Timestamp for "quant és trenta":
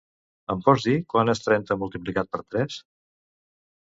1.13-1.79